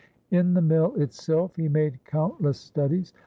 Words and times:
In 0.31 0.55
the 0.55 0.63
mill 0.63 0.95
itself 0.95 1.55
he 1.57 1.67
made 1.69 2.03
countless 2.05 2.57
studies. 2.59 3.13